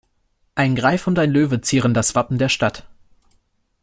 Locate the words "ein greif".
0.55-1.05